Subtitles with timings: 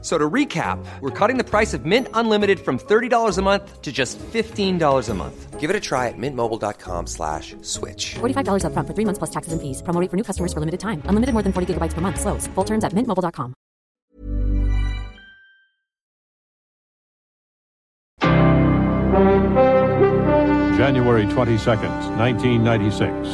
[0.00, 3.90] So to recap, we're cutting the price of Mint Unlimited from $30 a month to
[3.90, 5.58] just $15 a month.
[5.58, 8.14] Give it a try at mintmobile.com slash switch.
[8.20, 9.82] $45 upfront for three months plus taxes and fees.
[9.82, 11.02] Promo rate for new customers for limited time.
[11.06, 12.20] Unlimited more than 40 gigabytes per month.
[12.20, 12.46] Slows.
[12.54, 13.54] Full terms at mintmobile.com.
[20.78, 23.28] January 22nd, 1996.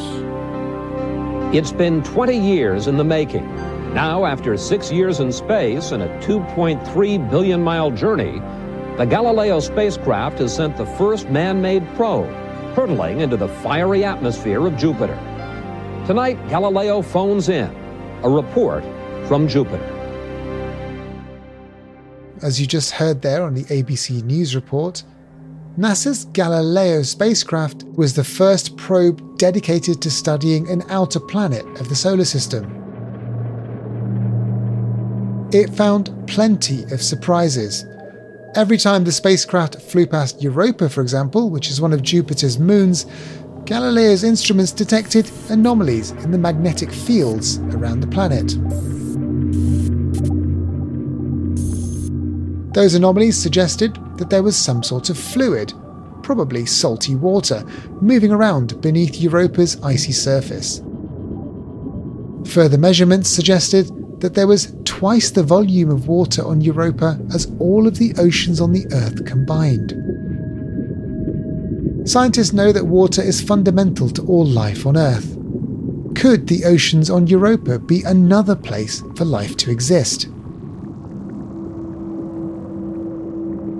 [1.55, 3.45] It's been 20 years in the making.
[3.95, 8.41] Now, after six years in space and a 2.3 billion mile journey,
[8.97, 12.27] the Galileo spacecraft has sent the first man made probe,
[12.75, 15.15] hurtling into the fiery atmosphere of Jupiter.
[16.05, 17.73] Tonight, Galileo phones in
[18.21, 18.83] a report
[19.29, 19.93] from Jupiter.
[22.41, 25.03] As you just heard there on the ABC News report,
[25.77, 31.95] NASA's Galileo spacecraft was the first probe dedicated to studying an outer planet of the
[31.95, 32.84] solar system.
[35.55, 37.85] It found plenty of surprises.
[38.55, 43.05] Every time the spacecraft flew past Europa, for example, which is one of Jupiter's moons,
[43.63, 48.49] Galileo's instruments detected anomalies in the magnetic fields around the planet.
[52.73, 55.71] Those anomalies suggested that there was some sort of fluid,
[56.21, 57.63] probably salty water,
[58.01, 60.81] moving around beneath Europa's icy surface.
[62.53, 67.87] Further measurements suggested that there was twice the volume of water on Europa as all
[67.87, 69.93] of the oceans on the Earth combined.
[72.07, 75.37] Scientists know that water is fundamental to all life on Earth.
[76.15, 80.27] Could the oceans on Europa be another place for life to exist?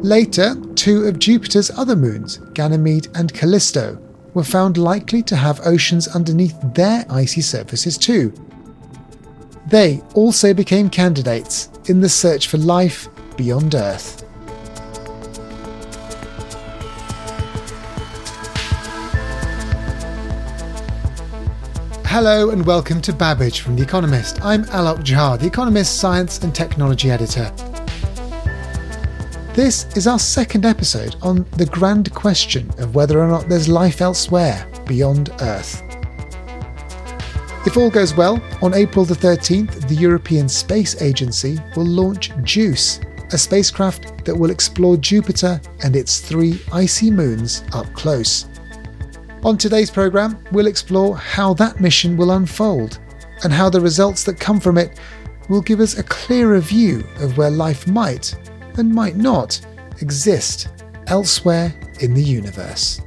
[0.04, 3.98] Later, two of Jupiter's other moons, Ganymede and Callisto,
[4.34, 8.34] were found likely to have oceans underneath their icy surfaces too,
[9.68, 14.22] they also became candidates in the search for life beyond Earth.
[22.06, 24.40] Hello and welcome to Babbage from The Economist.
[24.42, 27.52] I'm Alok Jha, The Economist science and technology editor.
[29.54, 34.00] This is our second episode on the grand question of whether or not there's life
[34.00, 35.82] elsewhere beyond Earth.
[37.66, 43.00] If all goes well, on April the 13th, the European Space Agency will launch JUICE,
[43.32, 48.46] a spacecraft that will explore Jupiter and its three icy moons up close.
[49.44, 53.00] On today's programme, we'll explore how that mission will unfold
[53.44, 55.00] and how the results that come from it
[55.50, 58.36] will give us a clearer view of where life might
[58.78, 59.60] and might not
[60.02, 60.68] exist
[61.08, 63.02] elsewhere in the universe.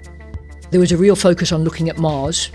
[0.70, 2.50] There was a real focus on looking at Mars,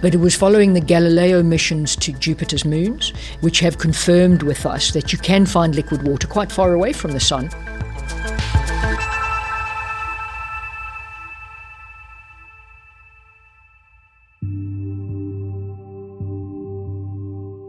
[0.00, 4.92] but it was following the Galileo missions to Jupiter's moons, which have confirmed with us
[4.92, 7.50] that you can find liquid water quite far away from the Sun.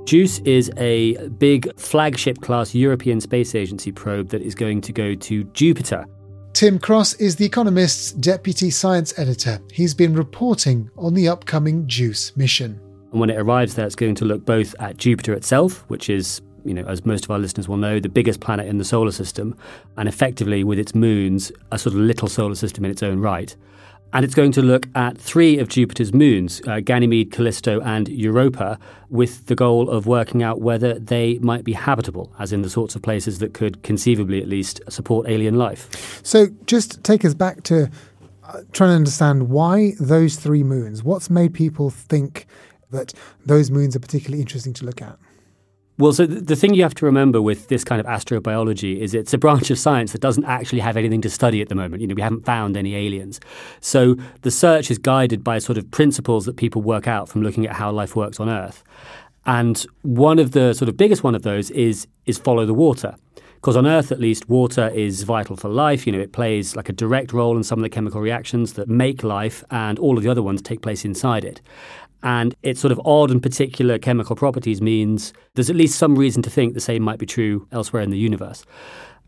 [0.06, 5.16] JUICE is a big flagship class European Space Agency probe that is going to go
[5.16, 6.06] to Jupiter.
[6.58, 9.60] Tim Cross is The Economist's deputy science editor.
[9.72, 12.80] He's been reporting on the upcoming JUICE mission.
[13.12, 16.42] And when it arrives there, it's going to look both at Jupiter itself, which is,
[16.66, 19.12] you know, as most of our listeners will know, the biggest planet in the solar
[19.12, 19.56] system,
[19.98, 23.56] and effectively with its moons, a sort of little solar system in its own right.
[24.18, 28.80] And it's going to look at three of Jupiter's moons, uh, Ganymede, Callisto, and Europa,
[29.12, 32.96] with the goal of working out whether they might be habitable, as in the sorts
[32.96, 36.20] of places that could conceivably at least support alien life.
[36.26, 37.92] So just take us back to
[38.44, 41.04] uh, trying to understand why those three moons.
[41.04, 42.48] What's made people think
[42.90, 43.14] that
[43.46, 45.16] those moons are particularly interesting to look at?
[46.00, 49.34] Well, so the thing you have to remember with this kind of astrobiology is it's
[49.34, 52.02] a branch of science that doesn't actually have anything to study at the moment.
[52.02, 53.40] You know, we haven't found any aliens.
[53.82, 57.66] So the search is guided by sort of principles that people work out from looking
[57.66, 58.84] at how life works on Earth.
[59.48, 63.16] And one of the sort of biggest one of those is is follow the water.
[63.56, 66.06] Because on Earth, at least, water is vital for life.
[66.06, 68.88] You know, it plays like a direct role in some of the chemical reactions that
[68.88, 71.60] make life, and all of the other ones take place inside it.
[72.24, 76.42] And its sort of odd and particular chemical properties means there's at least some reason
[76.44, 78.66] to think the same might be true elsewhere in the universe.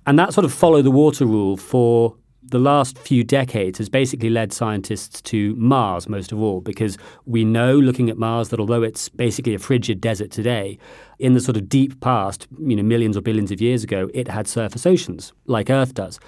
[0.07, 4.29] And that sort of follow the water rule for the last few decades has basically
[4.29, 8.81] led scientists to Mars most of all, because we know, looking at Mars, that although
[8.81, 10.79] it's basically a frigid desert today,
[11.19, 14.27] in the sort of deep past, you know, millions or billions of years ago, it
[14.27, 16.19] had surface oceans like Earth does.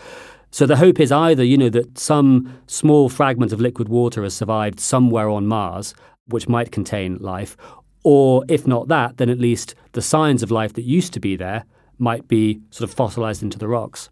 [0.51, 4.33] So the hope is either, you know, that some small fragment of liquid water has
[4.33, 5.95] survived somewhere on Mars,
[6.27, 7.57] which might contain life,
[8.03, 11.35] or if not that, then at least the signs of life that used to be
[11.35, 11.65] there
[11.97, 14.09] might be sort of fossilized into the rocks.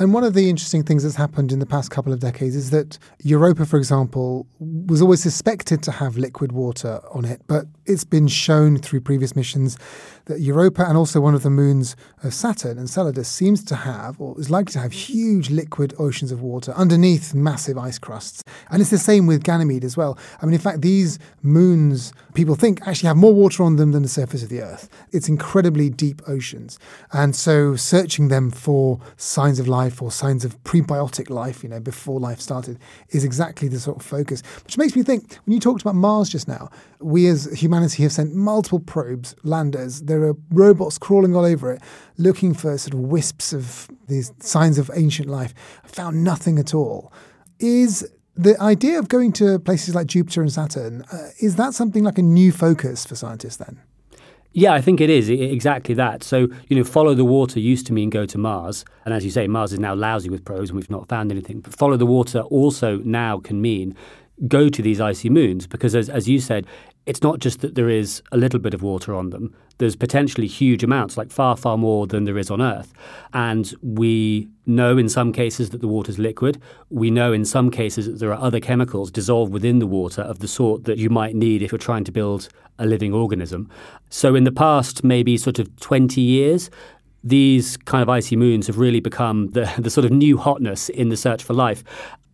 [0.00, 2.70] And one of the interesting things that's happened in the past couple of decades is
[2.70, 8.02] that Europa, for example, was always suspected to have liquid water on it, but it's
[8.02, 9.78] been shown through previous missions
[10.26, 14.38] that Europa and also one of the moons of Saturn, Enceladus, seems to have, or
[14.40, 18.42] is likely to have, huge liquid oceans of water underneath massive ice crusts.
[18.70, 20.18] And it's the same with Ganymede as well.
[20.40, 24.02] I mean, in fact, these moons, people think, actually have more water on them than
[24.02, 24.88] the surface of the Earth.
[25.12, 26.78] It's incredibly deep oceans.
[27.12, 31.80] And so searching them for signs of life or signs of prebiotic life, you know,
[31.80, 32.78] before life started,
[33.10, 34.42] is exactly the sort of focus.
[34.64, 38.12] Which makes me think, when you talked about Mars just now, we as humanity have
[38.12, 40.00] sent multiple probes, landers.
[40.20, 41.82] There are robots crawling all over it,
[42.18, 45.54] looking for sort of wisps of these signs of ancient life.
[45.84, 47.12] I Found nothing at all.
[47.58, 52.02] Is the idea of going to places like Jupiter and Saturn uh, is that something
[52.02, 53.80] like a new focus for scientists then?
[54.56, 56.22] Yeah, I think it is exactly that.
[56.22, 58.84] So, you know, follow the water used to mean go to Mars.
[59.04, 61.58] And as you say, Mars is now lousy with probes and we've not found anything.
[61.58, 63.96] But follow the water also now can mean
[64.48, 66.66] go to these icy moons because, as, as you said,
[67.06, 69.54] it's not just that there is a little bit of water on them.
[69.78, 72.92] There's potentially huge amounts, like far, far more than there is on Earth.
[73.32, 76.60] And we know in some cases that the water is liquid.
[76.90, 80.38] We know in some cases that there are other chemicals dissolved within the water of
[80.38, 82.48] the sort that you might need if you're trying to build
[82.78, 83.70] a living organism.
[84.08, 86.70] So in the past, maybe sort of 20 years,
[87.22, 91.08] these kind of icy moons have really become the, the sort of new hotness in
[91.08, 91.84] the search for life.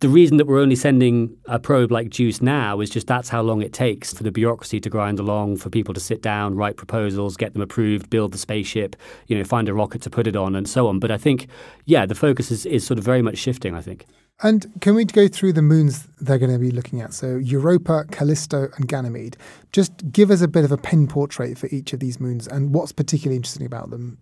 [0.01, 3.43] The reason that we're only sending a probe like JUICE now is just that's how
[3.43, 6.75] long it takes for the bureaucracy to grind along, for people to sit down, write
[6.75, 8.95] proposals, get them approved, build the spaceship,
[9.27, 10.99] you know, find a rocket to put it on, and so on.
[10.99, 11.47] But I think,
[11.85, 14.07] yeah, the focus is, is sort of very much shifting, I think.
[14.41, 17.13] And can we go through the moons they're going to be looking at?
[17.13, 19.37] So Europa, Callisto, and Ganymede.
[19.71, 22.73] Just give us a bit of a pen portrait for each of these moons and
[22.73, 24.17] what's particularly interesting about them.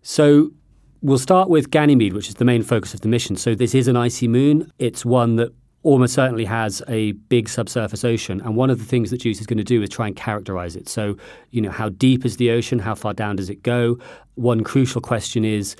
[0.00, 0.52] So
[1.02, 3.36] we'll start with Ganymede, which is the main focus of the mission.
[3.36, 4.72] So this is an icy moon.
[4.78, 5.52] It's one that
[5.82, 8.40] almost certainly has a big subsurface ocean.
[8.40, 10.76] And one of the things that JUICE is going to do is try and characterize
[10.76, 10.88] it.
[10.88, 11.16] So,
[11.50, 12.78] you know, how deep is the ocean?
[12.78, 13.98] How far down does it go?
[14.36, 15.74] One crucial question is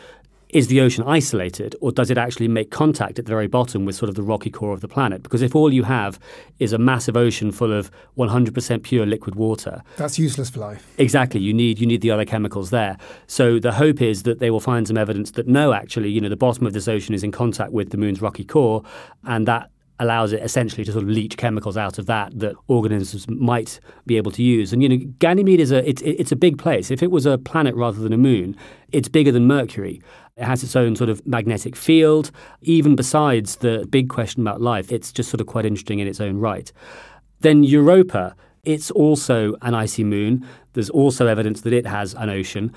[0.53, 3.97] is the ocean isolated or does it actually make contact at the very bottom with
[3.97, 5.23] sort of the rocky core of the planet?
[5.23, 6.21] Because if all you have
[6.59, 10.87] is a massive ocean full of 100% pure liquid water, that's useless for life.
[10.99, 11.41] Exactly.
[11.41, 12.99] You need you need the other chemicals there.
[13.27, 16.29] So the hope is that they will find some evidence that no, actually, you know,
[16.29, 18.83] the bottom of this ocean is in contact with the moon's rocky core,
[19.25, 19.71] and that
[20.03, 24.17] allows it essentially to sort of leach chemicals out of that that organisms might be
[24.17, 24.73] able to use.
[24.73, 26.91] And you know, Ganymede is a it's it's a big place.
[26.91, 28.57] If it was a planet rather than a moon,
[28.91, 30.03] it's bigger than Mercury.
[30.37, 32.31] It has its own sort of magnetic field.
[32.63, 36.21] Even besides the big question about life, it's just sort of quite interesting in its
[36.21, 36.73] own right.
[37.41, 38.35] Then Europa,
[38.65, 40.47] it's also an icy moon.
[40.73, 42.73] There's also evidence that it has an ocean.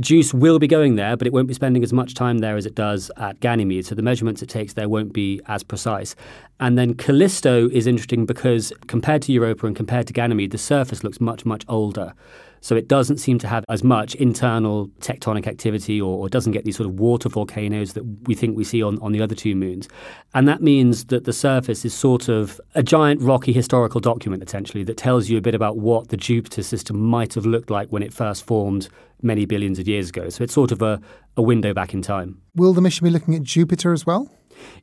[0.00, 2.66] JUICE will be going there, but it won't be spending as much time there as
[2.66, 3.86] it does at Ganymede.
[3.86, 6.14] So the measurements it takes there won't be as precise.
[6.58, 11.04] And then Callisto is interesting because compared to Europa and compared to Ganymede, the surface
[11.04, 12.14] looks much, much older.
[12.62, 16.64] So it doesn't seem to have as much internal tectonic activity or, or, doesn't get
[16.64, 19.56] these sort of water volcanoes that we think we see on, on the other two
[19.56, 19.88] moons.
[20.34, 24.84] And that means that the surface is sort of a giant rocky historical document, essentially,
[24.84, 28.02] that tells you a bit about what the Jupiter system might have looked like when
[28.02, 28.88] it first formed
[29.22, 30.28] many billions of years ago.
[30.28, 31.00] So it's sort of a,
[31.36, 32.40] a window back in time.
[32.54, 34.30] Will the mission be looking at Jupiter as well?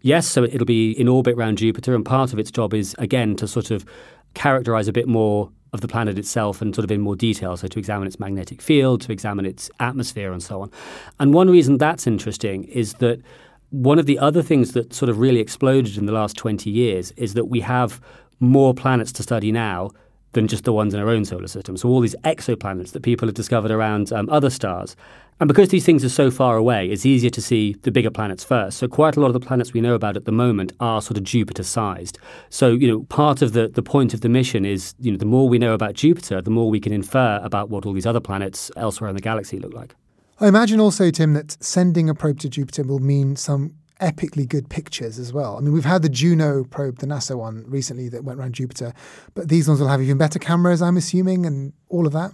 [0.01, 3.35] Yes, so it'll be in orbit around Jupiter, and part of its job is, again,
[3.35, 3.85] to sort of
[4.33, 7.57] characterize a bit more of the planet itself and sort of in more detail.
[7.57, 10.71] So, to examine its magnetic field, to examine its atmosphere, and so on.
[11.19, 13.21] And one reason that's interesting is that
[13.69, 17.11] one of the other things that sort of really exploded in the last 20 years
[17.17, 18.01] is that we have
[18.39, 19.91] more planets to study now
[20.33, 21.77] than just the ones in our own solar system.
[21.77, 24.95] So, all these exoplanets that people have discovered around um, other stars.
[25.39, 28.43] And because these things are so far away, it's easier to see the bigger planets
[28.43, 28.79] first.
[28.79, 31.17] So quite a lot of the planets we know about at the moment are sort
[31.17, 32.17] of Jupiter sized.
[32.49, 35.25] So, you know, part of the, the point of the mission is, you know, the
[35.25, 38.19] more we know about Jupiter, the more we can infer about what all these other
[38.19, 39.95] planets elsewhere in the galaxy look like.
[40.39, 44.69] I imagine also, Tim, that sending a probe to Jupiter will mean some epically good
[44.69, 45.57] pictures as well.
[45.57, 48.93] I mean, we've had the Juno probe, the NASA one, recently that went around Jupiter,
[49.33, 52.31] but these ones will have even better cameras, I'm assuming, and all of that.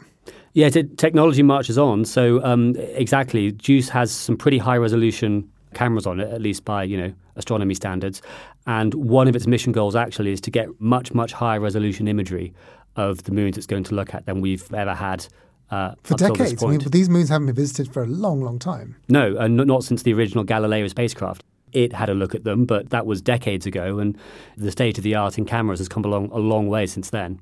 [0.53, 2.05] Yeah, t- technology marches on.
[2.05, 6.83] So um, exactly, JUICE has some pretty high resolution cameras on it, at least by
[6.83, 8.21] you know astronomy standards.
[8.67, 12.53] And one of its mission goals actually is to get much much higher resolution imagery
[12.95, 15.25] of the moons it's going to look at than we've ever had.
[15.71, 16.63] Uh, For up till this decades.
[16.63, 18.95] I mean, these moons haven't been visited for a long, long time.
[19.09, 21.43] No, and not- not since the original Galileo spacecraft.
[21.73, 24.17] It had a look at them, but that was decades ago, and
[24.57, 27.39] the state of the art in cameras has come along a long way since then.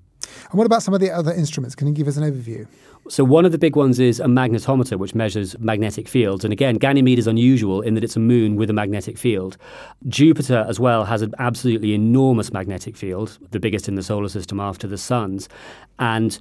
[0.50, 1.76] And what about some of the other instruments?
[1.76, 2.68] Can you give us an overview?
[3.10, 6.44] So one of the big ones is a magnetometer, which measures magnetic fields.
[6.44, 9.58] And again, Ganymede is unusual in that it's a moon with a magnetic field.
[10.08, 14.60] Jupiter as well has an absolutely enormous magnetic field, the biggest in the solar system
[14.60, 15.50] after the sun's.
[15.98, 16.38] And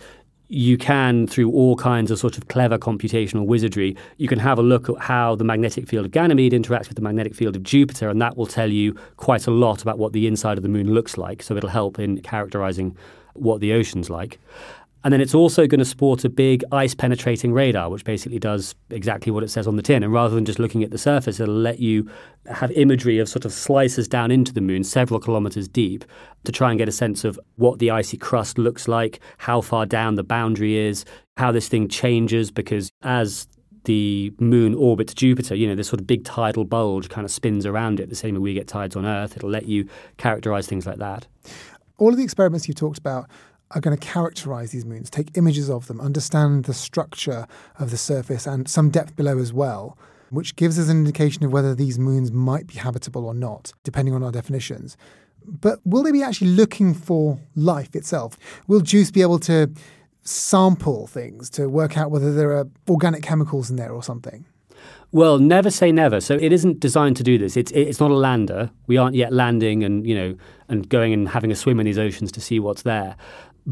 [0.53, 4.63] you can, through all kinds of sort of clever computational wizardry, you can have a
[4.63, 8.09] look at how the magnetic field of Ganymede interacts with the magnetic field of Jupiter,
[8.09, 10.93] and that will tell you quite a lot about what the inside of the moon
[10.93, 11.41] looks like.
[11.41, 12.97] So it'll help in characterizing
[13.35, 14.41] what the ocean's like.
[15.03, 18.75] And then it's also going to sport a big ice penetrating radar, which basically does
[18.91, 20.03] exactly what it says on the tin.
[20.03, 22.11] And rather than just looking at the surface, it'll let you
[22.47, 26.05] have imagery of sort of slices down into the moon, several kilometers deep,
[26.45, 29.87] to try and get a sense of what the icy crust looks like, how far
[29.87, 31.07] down the boundary is,
[31.39, 33.49] how this thing changes, because as
[33.85, 37.65] the moon orbits Jupiter, you know, this sort of big tidal bulge kind of spins
[37.65, 39.35] around it, the same way we get tides on Earth.
[39.37, 39.89] It'll let you
[40.19, 41.27] characterize things like that.
[41.97, 43.31] All of the experiments you've talked about
[43.73, 47.47] are going to characterize these moons, take images of them, understand the structure
[47.79, 49.97] of the surface and some depth below as well,
[50.31, 54.15] which gives us an indication of whether these moons might be habitable or not, depending
[54.15, 54.97] on our definitions.
[55.45, 58.37] But will they be actually looking for life itself?
[58.67, 59.71] Will JUICE be able to
[60.23, 64.45] sample things to work out whether there are organic chemicals in there or something?
[65.13, 66.21] Well, never say never.
[66.21, 67.57] So it isn't designed to do this.
[67.57, 68.71] It's it's not a lander.
[68.87, 70.37] We aren't yet landing and you know
[70.69, 73.17] and going and having a swim in these oceans to see what's there.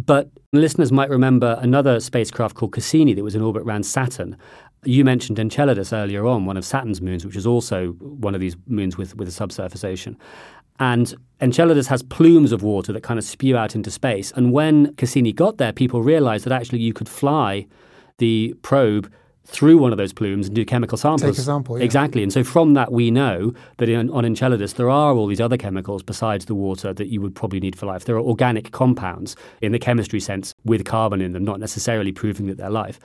[0.06, 4.36] But listeners might remember another spacecraft called Cassini that was in orbit around Saturn.
[4.84, 8.56] You mentioned Enceladus earlier on, one of Saturn's moons, which is also one of these
[8.68, 10.16] moons with, with a subsurface ocean.
[10.78, 14.30] And Enceladus has plumes of water that kind of spew out into space.
[14.36, 17.66] And when Cassini got there, people realized that actually you could fly
[18.18, 19.12] the probe
[19.48, 21.22] through one of those plumes and do chemical samples.
[21.36, 21.84] Take a sample, yeah.
[21.84, 22.22] Exactly.
[22.22, 25.56] And so from that, we know that in, on Enceladus, there are all these other
[25.56, 28.04] chemicals besides the water that you would probably need for life.
[28.04, 32.46] There are organic compounds in the chemistry sense with carbon in them, not necessarily proving
[32.48, 33.00] that they're life.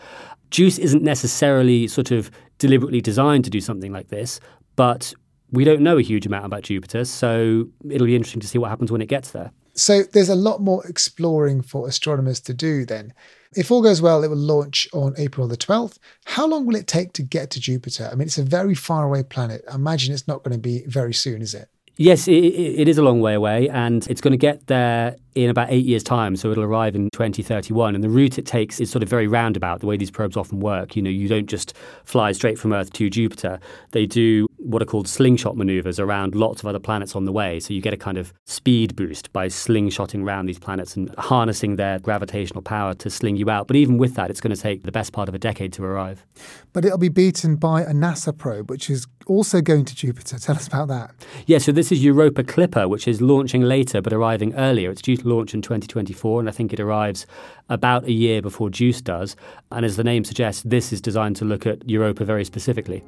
[0.51, 4.41] Juice isn't necessarily sort of deliberately designed to do something like this,
[4.75, 5.13] but
[5.51, 8.69] we don't know a huge amount about Jupiter, so it'll be interesting to see what
[8.69, 9.51] happens when it gets there.
[9.75, 13.13] So there's a lot more exploring for astronomers to do then.
[13.55, 15.97] If all goes well, it will launch on April the 12th.
[16.25, 18.09] How long will it take to get to Jupiter?
[18.11, 19.63] I mean, it's a very far away planet.
[19.71, 21.69] I imagine it's not going to be very soon, is it?
[21.95, 25.49] Yes, it, it is a long way away, and it's going to get there in
[25.49, 26.35] about eight years' time.
[26.35, 27.95] So it'll arrive in 2031.
[27.95, 30.59] And the route it takes is sort of very roundabout, the way these probes often
[30.59, 30.95] work.
[30.95, 31.73] You know, you don't just
[32.05, 33.59] fly straight from Earth to Jupiter.
[33.91, 37.59] They do what are called slingshot maneuvers around lots of other planets on the way.
[37.59, 41.75] So you get a kind of speed boost by slingshotting around these planets and harnessing
[41.75, 43.67] their gravitational power to sling you out.
[43.67, 45.83] But even with that, it's going to take the best part of a decade to
[45.83, 46.25] arrive.
[46.71, 50.39] But it'll be beaten by a NASA probe, which is also going to Jupiter.
[50.39, 51.13] Tell us about that.
[51.45, 54.91] Yeah, so this is Europa Clipper, which is launching later but arriving earlier.
[54.91, 57.25] It's due launch in 2024, and I think it arrives
[57.69, 59.35] about a year before JUICE does.
[59.71, 63.03] And as the name suggests, this is designed to look at Europa very specifically.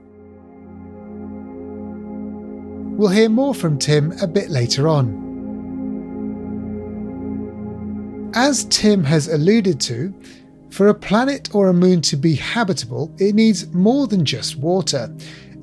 [2.97, 5.23] We'll hear more from Tim a bit later on.
[8.33, 10.13] As Tim has alluded to,
[10.69, 15.09] for a planet or a moon to be habitable, it needs more than just water.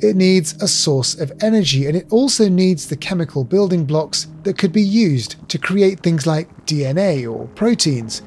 [0.02, 4.58] It needs a source of energy and it also needs the chemical building blocks that
[4.58, 8.20] could be used to create things like DNA or proteins.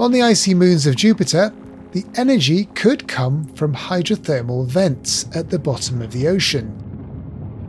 [0.00, 1.52] On the icy moons of Jupiter,
[1.92, 6.76] the energy could come from hydrothermal vents at the bottom of the ocean.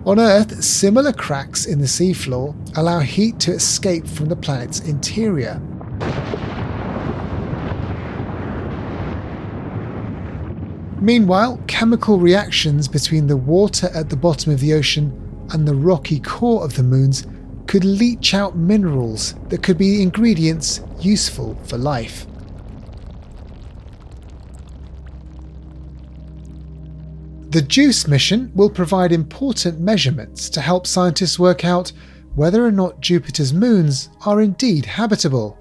[0.07, 5.61] On Earth, similar cracks in the seafloor allow heat to escape from the planet's interior.
[11.01, 15.11] Meanwhile, chemical reactions between the water at the bottom of the ocean
[15.51, 17.25] and the rocky core of the moons
[17.65, 22.27] could leach out minerals that could be ingredients useful for life.
[27.49, 31.91] The JUICE mission will provide important measurements to help scientists work out
[32.35, 35.59] whether or not Jupiter's moons are indeed habitable.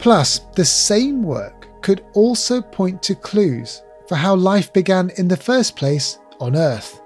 [0.00, 5.36] Plus, the same work could also point to clues for how life began in the
[5.36, 7.00] first place on Earth.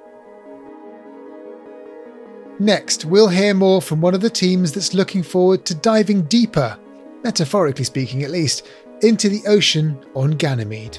[2.58, 6.78] Next, we'll hear more from one of the teams that's looking forward to diving deeper,
[7.24, 8.66] metaphorically speaking at least,
[9.00, 10.98] into the ocean on Ganymede.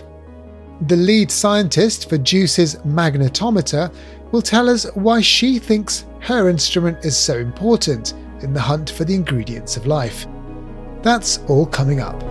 [0.88, 3.93] The lead scientist for JUICE's magnetometer
[4.31, 9.03] will tell us why she thinks her instrument is so important in the hunt for
[9.03, 10.25] the ingredients of life.
[11.03, 12.31] That's all coming up.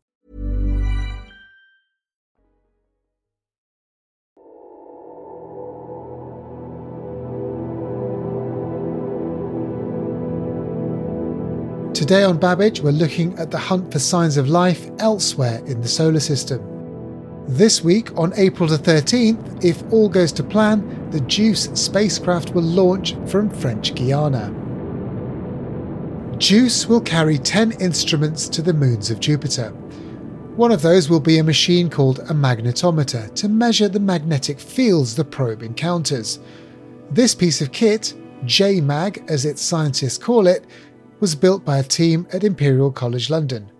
[12.11, 15.87] Today on Babbage, we're looking at the hunt for signs of life elsewhere in the
[15.87, 16.61] solar system.
[17.47, 22.63] This week, on April the 13th, if all goes to plan, the JUICE spacecraft will
[22.63, 24.53] launch from French Guiana.
[26.37, 29.69] JUICE will carry 10 instruments to the moons of Jupiter.
[30.57, 35.15] One of those will be a machine called a magnetometer to measure the magnetic fields
[35.15, 36.39] the probe encounters.
[37.09, 38.13] This piece of kit,
[38.43, 40.65] JMAG as its scientists call it,
[41.21, 43.71] was built by a team at Imperial College London.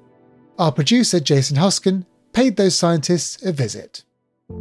[0.59, 4.03] Our producer, Jason Hosken, paid those scientists a visit.
[4.49, 4.55] Oh,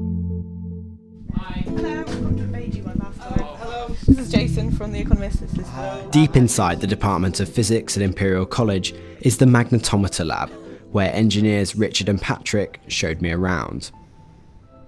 [3.61, 5.41] hello, this is Jason from The Economist.
[5.41, 10.25] This is uh, Deep inside the Department of Physics at Imperial College is the Magnetometer
[10.25, 10.51] Lab,
[10.91, 13.91] where engineers Richard and Patrick showed me around.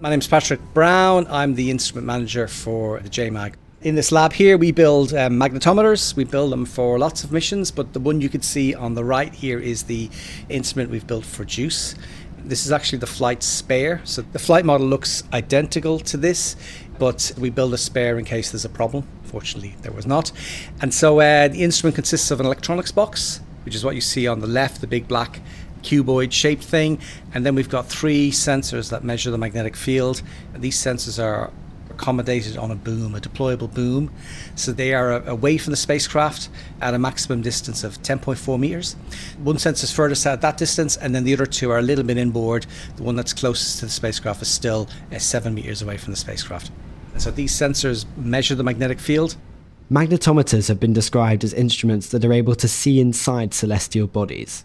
[0.01, 1.27] My name's Patrick Brown.
[1.29, 3.55] I'm the instrument manager for the JMAG.
[3.83, 6.15] In this lab here, we build um, magnetometers.
[6.15, 9.03] We build them for lots of missions, but the one you can see on the
[9.03, 10.09] right here is the
[10.49, 11.97] instrument we've built for JUICE.
[12.45, 14.01] This is actually the flight spare.
[14.05, 16.55] So the flight model looks identical to this,
[17.01, 19.05] but we build a spare in case there's a problem.
[19.25, 20.31] Fortunately, there was not.
[20.81, 24.29] And so uh, the instrument consists of an electronics box, which is what you see
[24.29, 25.41] on the left, the big black
[25.83, 27.01] cuboid shaped thing.
[27.35, 30.23] And then we've got three sensors that measure the magnetic field.
[30.55, 31.51] And these sensors are
[31.93, 34.11] accommodated on a boom, a deployable boom.
[34.55, 36.49] So they are away from the spacecraft
[36.81, 38.95] at a maximum distance of 10.4 meters.
[39.43, 42.05] One sensor is furthest out that distance, and then the other two are a little
[42.05, 42.67] bit inboard.
[42.97, 46.17] The one that's closest to the spacecraft is still uh, seven meters away from the
[46.17, 46.71] spacecraft.
[47.19, 49.37] So these sensors measure the magnetic field.
[49.91, 54.65] Magnetometers have been described as instruments that are able to see inside celestial bodies.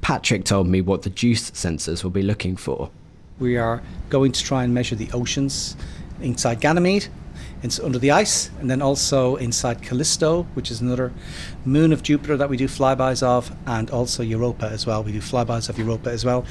[0.00, 2.90] Patrick told me what the JUICE sensors will be looking for.
[3.38, 5.76] We are going to try and measure the oceans
[6.20, 7.08] inside Ganymede,
[7.62, 11.12] it's under the ice, and then also inside Callisto, which is another
[11.64, 15.02] moon of Jupiter that we do flybys of, and also Europa as well.
[15.04, 16.44] We do flybys of Europa as well.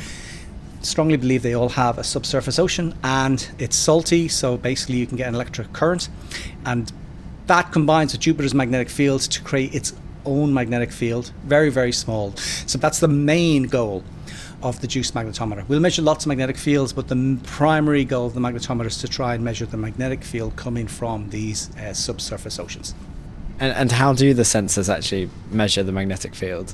[0.81, 5.17] Strongly believe they all have a subsurface ocean and it's salty, so basically you can
[5.17, 6.09] get an electric current,
[6.65, 6.91] and
[7.47, 9.93] that combines with Jupiter's magnetic field to create its
[10.25, 12.33] own magnetic field, very, very small.
[12.65, 14.03] So that's the main goal
[14.63, 15.67] of the JUICE magnetometer.
[15.67, 19.07] We'll measure lots of magnetic fields, but the primary goal of the magnetometer is to
[19.07, 22.93] try and measure the magnetic field coming from these uh, subsurface oceans.
[23.59, 26.73] And, and how do the sensors actually measure the magnetic field?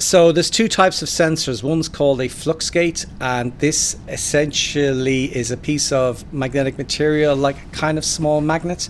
[0.00, 1.64] So there's two types of sensors.
[1.64, 7.56] One's called a flux gate, and this essentially is a piece of magnetic material, like
[7.56, 8.88] a kind of small magnet,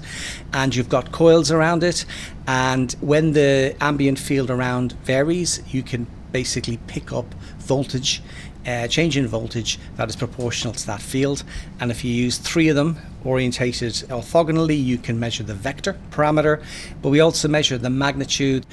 [0.52, 2.04] and you've got coils around it.
[2.46, 7.34] And when the ambient field around varies, you can basically pick up
[7.68, 8.22] voltage,
[8.66, 11.44] uh, change in voltage that is proportional to that field.
[11.78, 16.64] And if you use three of them orientated orthogonally, you can measure the vector parameter,
[17.02, 18.66] but we also measure the magnitude.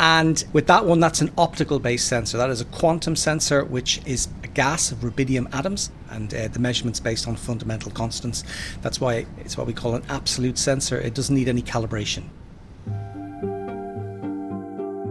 [0.00, 2.38] And with that one, that's an optical based sensor.
[2.38, 6.58] That is a quantum sensor, which is a gas of rubidium atoms, and uh, the
[6.58, 8.44] measurements based on fundamental constants.
[8.80, 10.98] That's why it's what we call an absolute sensor.
[10.98, 12.24] It doesn't need any calibration.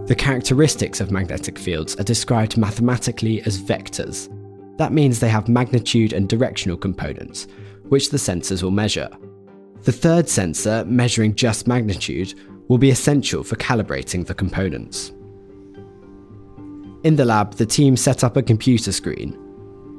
[0.07, 4.29] The characteristics of magnetic fields are described mathematically as vectors.
[4.77, 7.45] That means they have magnitude and directional components,
[7.89, 9.09] which the sensors will measure.
[9.83, 12.35] The third sensor, measuring just magnitude,
[12.69, 15.11] will be essential for calibrating the components.
[17.03, 19.33] In the lab, the team set up a computer screen.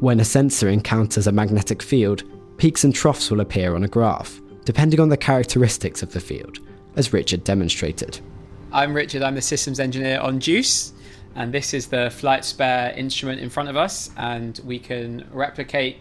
[0.00, 2.22] When a sensor encounters a magnetic field,
[2.56, 6.60] peaks and troughs will appear on a graph, depending on the characteristics of the field,
[6.96, 8.20] as Richard demonstrated.
[8.70, 10.92] I'm Richard, I'm the systems engineer on JUICE,
[11.34, 15.96] and this is the flight spare instrument in front of us, and we can replicate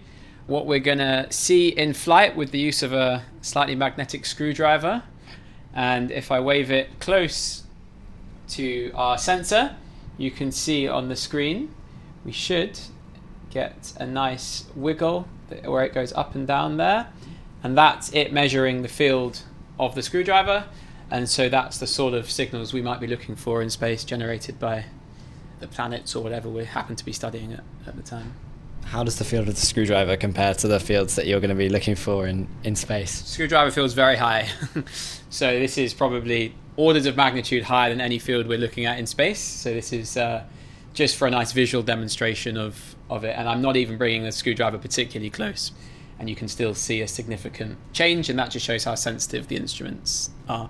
[0.47, 5.01] what we're going to see in flight with the use of a slightly magnetic screwdriver.
[5.73, 7.63] And if I wave it close
[8.49, 9.77] to our sensor,
[10.17, 11.73] you can see on the screen
[12.25, 12.77] we should
[13.49, 15.25] get a nice wiggle
[15.63, 17.07] where it goes up and down there.
[17.63, 19.43] And that's it measuring the field
[19.79, 20.65] of the screwdriver.
[21.09, 24.59] And so that's the sort of signals we might be looking for in space generated
[24.59, 24.85] by
[25.59, 28.33] the planets or whatever we happen to be studying at, at the time.
[28.83, 31.55] How does the field of the screwdriver compare to the fields that you're going to
[31.55, 33.25] be looking for in, in space?
[33.25, 34.47] Screwdriver field's very high.
[35.29, 39.05] so this is probably orders of magnitude higher than any field we're looking at in
[39.05, 39.39] space.
[39.39, 40.43] So this is uh,
[40.93, 43.35] just for a nice visual demonstration of, of it.
[43.37, 45.71] And I'm not even bringing the screwdriver particularly close.
[46.19, 49.55] And you can still see a significant change, and that just shows how sensitive the
[49.55, 50.69] instruments are.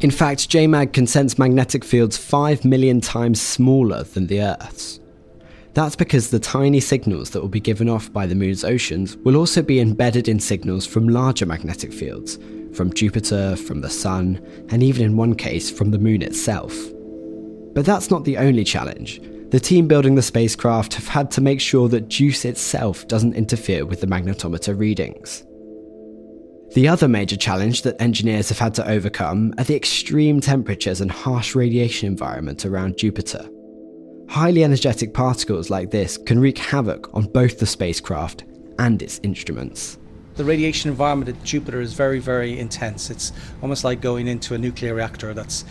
[0.00, 4.98] In fact, JMAG can sense magnetic fields 5 million times smaller than the Earth's.
[5.74, 9.36] That's because the tiny signals that will be given off by the Moon's oceans will
[9.36, 12.38] also be embedded in signals from larger magnetic fields,
[12.72, 16.74] from Jupiter, from the Sun, and even in one case from the Moon itself.
[17.74, 19.20] But that's not the only challenge.
[19.50, 23.84] The team building the spacecraft have had to make sure that JUICE itself doesn't interfere
[23.84, 25.44] with the magnetometer readings.
[26.74, 31.10] The other major challenge that engineers have had to overcome are the extreme temperatures and
[31.10, 33.44] harsh radiation environment around Jupiter.
[34.28, 38.44] Highly energetic particles like this can wreak havoc on both the spacecraft
[38.78, 39.98] and its instruments.
[40.36, 43.10] The radiation environment at Jupiter is very, very intense.
[43.10, 45.64] It's almost like going into a nuclear reactor that's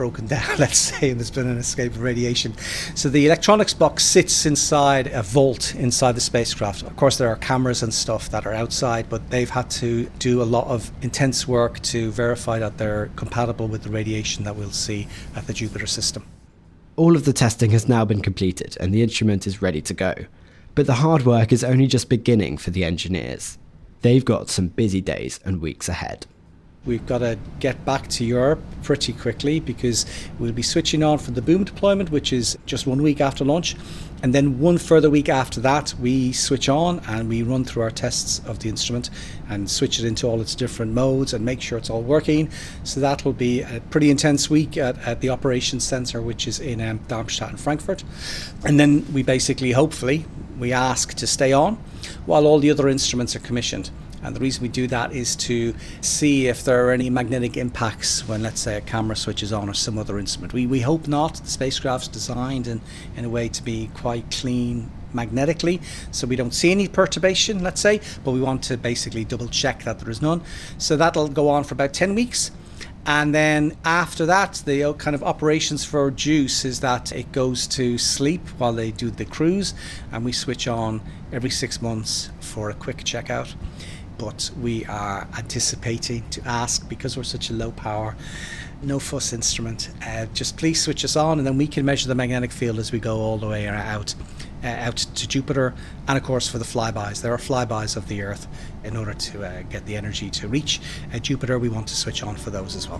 [0.00, 2.54] broken down, let's say, and there's been an escape of radiation.
[2.94, 6.84] So the electronics box sits inside a vault inside the spacecraft.
[6.84, 10.40] Of course, there are cameras and stuff that are outside, but they've had to do
[10.40, 14.70] a lot of intense work to verify that they're compatible with the radiation that we'll
[14.70, 16.24] see at the Jupiter system.
[16.96, 20.14] All of the testing has now been completed and the instrument is ready to go.
[20.74, 23.58] But the hard work is only just beginning for the engineers.
[24.00, 26.26] They've got some busy days and weeks ahead.
[26.86, 30.06] We've got to get back to Europe pretty quickly because
[30.38, 33.76] we'll be switching on for the boom deployment, which is just one week after launch.
[34.22, 37.90] And then one further week after that, we switch on and we run through our
[37.90, 39.10] tests of the instrument
[39.50, 42.50] and switch it into all its different modes and make sure it's all working.
[42.84, 46.60] So that will be a pretty intense week at, at the operations center, which is
[46.60, 48.04] in um, Darmstadt and Frankfurt.
[48.64, 50.24] And then we basically, hopefully,
[50.58, 51.74] we ask to stay on
[52.24, 53.90] while all the other instruments are commissioned.
[54.22, 58.28] And the reason we do that is to see if there are any magnetic impacts
[58.28, 60.52] when, let's say, a camera switches on or some other instrument.
[60.52, 61.36] We, we hope not.
[61.36, 62.80] The spacecraft's designed in,
[63.16, 65.80] in a way to be quite clean magnetically,
[66.12, 69.82] so we don't see any perturbation, let's say, but we want to basically double check
[69.84, 70.42] that there is none.
[70.78, 72.50] So that'll go on for about 10 weeks.
[73.06, 77.96] And then after that, the kind of operations for JUICE is that it goes to
[77.96, 79.72] sleep while they do the cruise,
[80.12, 81.00] and we switch on
[81.32, 83.54] every six months for a quick checkout
[84.20, 88.14] but we are anticipating to ask because we're such a low power,
[88.82, 89.88] no fuss instrument.
[90.06, 92.92] Uh, just please switch us on, and then we can measure the magnetic field as
[92.92, 94.14] we go all the way out.
[94.62, 95.72] Uh, out to Jupiter,
[96.06, 97.22] and of course for the flybys.
[97.22, 98.46] There are flybys of the Earth
[98.84, 100.82] in order to uh, get the energy to reach
[101.14, 101.58] uh, Jupiter.
[101.58, 102.98] We want to switch on for those as well.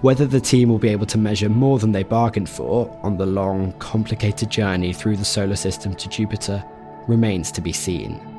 [0.00, 3.26] Whether the team will be able to measure more than they bargained for on the
[3.26, 6.64] long, complicated journey through the solar system to Jupiter
[7.06, 8.33] remains to be seen.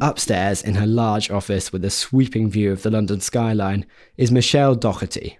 [0.00, 4.74] Upstairs, in her large office with a sweeping view of the London skyline, is Michele
[4.74, 5.38] Dougherty.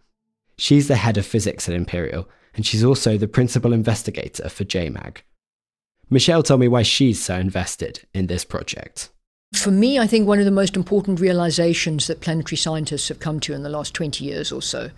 [0.57, 5.19] She's the head of physics at Imperial, and she's also the principal investigator for JMAG.
[6.09, 9.11] Michelle told me why she's so invested in this project.
[9.55, 13.41] For me, I think one of the most important realizations that planetary scientists have come
[13.41, 14.91] to in the last 20 years or so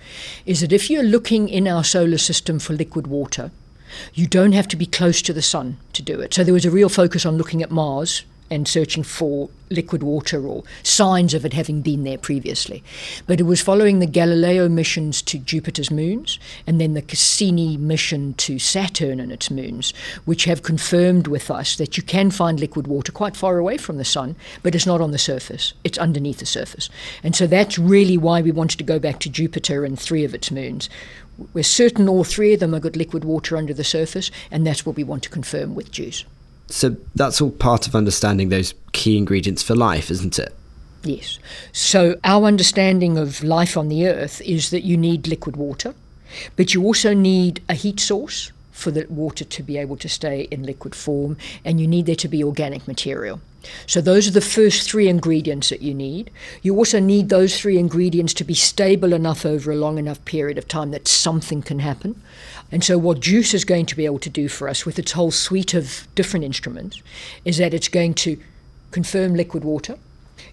[0.46, 3.50] is that if you're looking in our solar system for liquid water,
[4.14, 6.32] you don't have to be close to the sun to do it.
[6.34, 10.46] So there was a real focus on looking at Mars and searching for liquid water
[10.46, 12.82] or signs of it having been there previously.
[13.26, 18.34] But it was following the Galileo missions to Jupiter's moons and then the Cassini mission
[18.34, 19.92] to Saturn and its moons,
[20.24, 23.98] which have confirmed with us that you can find liquid water quite far away from
[23.98, 26.88] the sun, but it's not on the surface, it's underneath the surface.
[27.22, 30.34] And so that's really why we wanted to go back to Jupiter and three of
[30.34, 30.88] its moons.
[31.52, 34.84] We're certain all three of them have got liquid water under the surface, and that's
[34.84, 36.24] what we want to confirm with JUICE.
[36.68, 40.54] So that's all part of understanding those key ingredients for life, isn't it?
[41.02, 41.38] Yes.
[41.72, 45.94] So our understanding of life on the Earth is that you need liquid water,
[46.56, 50.42] but you also need a heat source for the water to be able to stay
[50.50, 53.40] in liquid form, and you need there to be organic material.
[53.86, 56.30] So, those are the first three ingredients that you need.
[56.62, 60.58] You also need those three ingredients to be stable enough over a long enough period
[60.58, 62.22] of time that something can happen.
[62.70, 65.12] And so, what JUICE is going to be able to do for us with its
[65.12, 67.02] whole suite of different instruments
[67.44, 68.38] is that it's going to
[68.90, 69.96] confirm liquid water,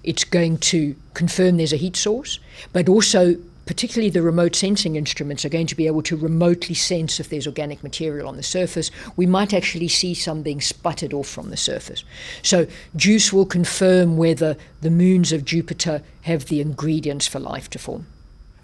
[0.03, 2.39] it's going to confirm there's a heat source,
[2.71, 7.19] but also particularly the remote sensing instruments are going to be able to remotely sense
[7.19, 8.91] if there's organic material on the surface.
[9.15, 12.03] We might actually see some being sputtered off from the surface.
[12.43, 17.79] So, JUICE will confirm whether the moons of Jupiter have the ingredients for life to
[17.79, 18.05] form.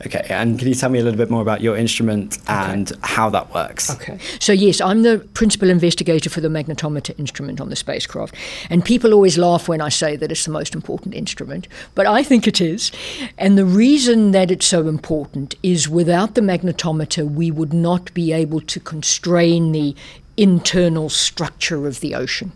[0.06, 3.00] Okay, and can you tell me a little bit more about your instrument and okay.
[3.04, 3.92] how that works?
[3.92, 4.18] Okay.
[4.40, 8.36] So, yes, I'm the principal investigator for the magnetometer instrument on the spacecraft.
[8.70, 12.24] And people always laugh when I say that it's the most important instrument, but I
[12.24, 12.92] think it is.
[13.38, 18.32] And the reason that it's so important is without the magnetometer, we would not be
[18.32, 19.96] able to constrain the
[20.38, 22.52] internal structure of the ocean.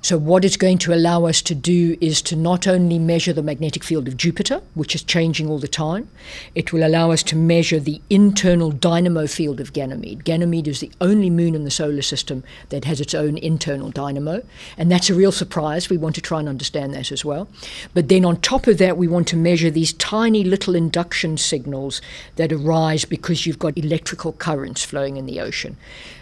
[0.00, 3.42] So, what it's going to allow us to do is to not only measure the
[3.42, 6.08] magnetic field of Jupiter, which is changing all the time,
[6.54, 10.24] it will allow us to measure the internal dynamo field of Ganymede.
[10.24, 14.42] Ganymede is the only moon in the solar system that has its own internal dynamo,
[14.76, 15.90] and that's a real surprise.
[15.90, 17.48] We want to try and understand that as well.
[17.92, 22.00] But then, on top of that, we want to measure these tiny little induction signals
[22.36, 25.76] that arise because you've got electrical currents flowing in the ocean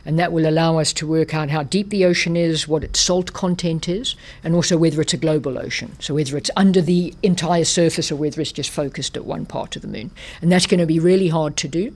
[0.06, 3.00] and that will allow us to work out how deep the ocean is, what its
[3.00, 4.14] salt content is,
[4.44, 5.96] and also whether it's a global ocean.
[5.98, 9.74] So whether it's under the entire surface or whether it's just focused at one part
[9.74, 10.12] of the moon.
[10.40, 11.92] And that's going to be really hard to do.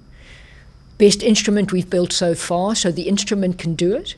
[0.99, 4.17] Best instrument we've built so far, so the instrument can do it.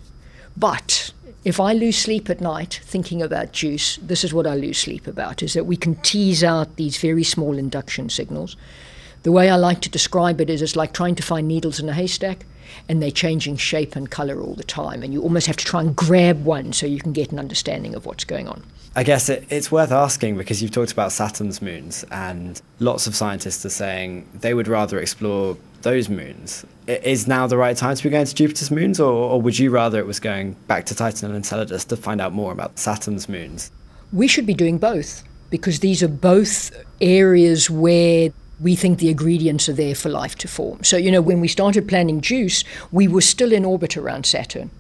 [0.57, 1.13] But
[1.45, 5.07] if I lose sleep at night thinking about JUICE, this is what I lose sleep
[5.07, 8.57] about, is that we can tease out these very small induction signals.
[9.23, 11.91] The way I like to describe it is it's like trying to find needles in
[11.91, 12.47] a haystack
[12.89, 15.03] and they're changing shape and color all the time.
[15.03, 17.95] And you almost have to try and grab one so you can get an understanding
[17.95, 18.63] of what's going on.
[18.95, 23.15] I guess it, it's worth asking because you've talked about Saturn's moons, and lots of
[23.15, 26.67] scientists are saying they would rather explore those moons.
[26.87, 29.71] Is now the right time to be going to Jupiter's moons, or, or would you
[29.71, 33.29] rather it was going back to Titan and Enceladus to find out more about Saturn's
[33.29, 33.71] moons?
[34.13, 38.31] We should be doing both because these are both areas where
[38.63, 40.85] we think the ingredients are there for life to form.
[40.85, 44.71] So, you know, when we started planning JUICE, we were still in orbit around Saturn.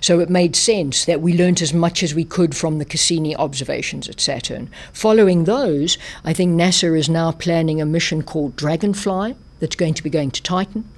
[0.00, 3.36] So it made sense that we learnt as much as we could from the Cassini
[3.36, 4.68] observations at Saturn.
[4.92, 10.02] Following those, I think NASA is now planning a mission called Dragonfly that's going to
[10.02, 10.88] be going to Titan.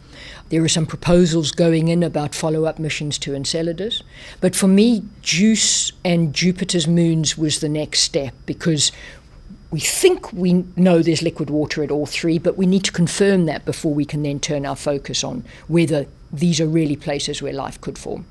[0.48, 4.02] There are some proposals going in about follow up missions to Enceladus.
[4.40, 8.92] But for me, JUICE and Jupiter's moons was the next step because
[9.74, 13.46] we think we know there's liquid water at all three, but we need to confirm
[13.46, 17.52] that before we can then turn our focus on whether these are really places where
[17.52, 18.24] life could form.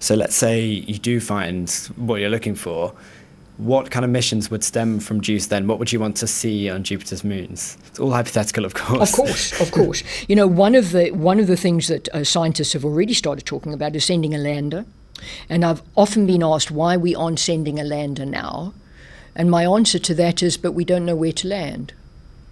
[0.00, 2.92] So let's say you do find what you're looking for.
[3.58, 5.68] What kind of missions would stem from JUICE then?
[5.68, 7.78] What would you want to see on Jupiter's moons?
[7.86, 9.10] It's all hypothetical, of course.
[9.10, 10.02] Of course, of course.
[10.26, 13.46] You know, one of the one of the things that uh, scientists have already started
[13.46, 14.86] talking about is sending a lander.
[15.48, 18.74] And I've often been asked why we aren't sending a lander now.
[19.40, 21.94] And my answer to that is, but we don't know where to land.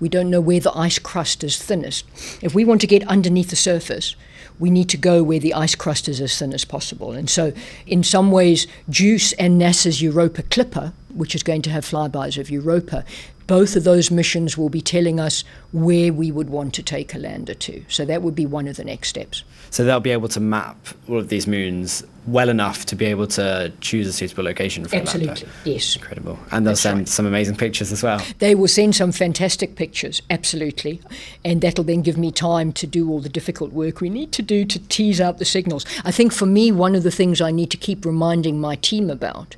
[0.00, 2.06] We don't know where the ice crust is thinnest.
[2.40, 4.16] If we want to get underneath the surface,
[4.58, 7.12] we need to go where the ice crust is as thin as possible.
[7.12, 7.52] And so,
[7.86, 12.48] in some ways, JUICE and NASA's Europa Clipper, which is going to have flybys of
[12.48, 13.04] Europa,
[13.48, 17.18] both of those missions will be telling us where we would want to take a
[17.18, 17.82] lander to.
[17.88, 19.42] So that would be one of the next steps.
[19.70, 20.76] So they'll be able to map
[21.08, 24.96] all of these moons well enough to be able to choose a suitable location for
[24.96, 25.48] Absolutely, a lander.
[25.64, 25.96] yes.
[25.96, 26.38] Incredible.
[26.50, 27.08] And they'll That's send right.
[27.08, 28.22] some amazing pictures as well.
[28.38, 31.00] They will send some fantastic pictures, absolutely.
[31.42, 34.42] And that'll then give me time to do all the difficult work we need to
[34.42, 35.86] do to tease out the signals.
[36.04, 39.08] I think for me, one of the things I need to keep reminding my team
[39.08, 39.56] about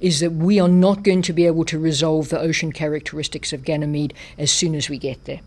[0.00, 3.64] is that we are not going to be able to resolve the ocean characteristics of
[3.64, 5.40] Ganymede as soon as we get there.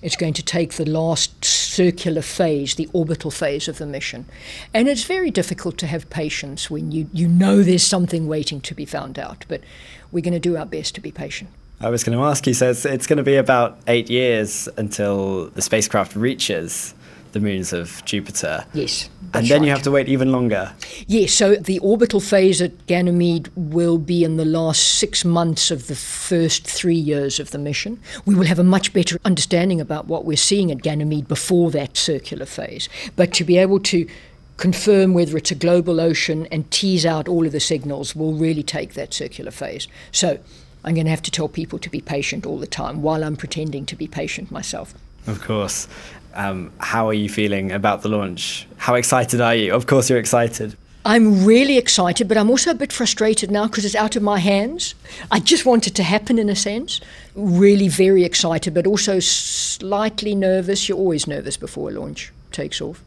[0.00, 4.26] It's going to take the last circular phase, the orbital phase of the mission.
[4.72, 8.74] And it's very difficult to have patience when you, you know there's something waiting to
[8.74, 9.44] be found out.
[9.48, 9.62] But
[10.10, 11.50] we're going to do our best to be patient.
[11.80, 14.68] I was going to ask you, so it's, it's going to be about eight years
[14.76, 16.94] until the spacecraft reaches
[17.32, 18.64] the moons of Jupiter.
[18.72, 19.08] Yes.
[19.34, 19.66] And then right.
[19.66, 20.72] you have to wait even longer.
[21.06, 25.86] Yes, so the orbital phase at Ganymede will be in the last six months of
[25.86, 27.98] the first three years of the mission.
[28.26, 31.96] We will have a much better understanding about what we're seeing at Ganymede before that
[31.96, 32.88] circular phase.
[33.16, 34.06] But to be able to
[34.58, 38.62] confirm whether it's a global ocean and tease out all of the signals will really
[38.62, 39.88] take that circular phase.
[40.12, 40.38] So
[40.84, 43.36] I'm going to have to tell people to be patient all the time while I'm
[43.36, 44.94] pretending to be patient myself.
[45.26, 45.88] Of course.
[46.34, 48.66] Um, how are you feeling about the launch?
[48.76, 49.74] How excited are you?
[49.74, 50.76] Of course, you're excited.
[51.04, 54.38] I'm really excited, but I'm also a bit frustrated now because it's out of my
[54.38, 54.94] hands.
[55.32, 57.00] I just want it to happen in a sense.
[57.34, 60.88] Really very excited, but also slightly nervous.
[60.88, 63.02] You're always nervous before a launch takes off.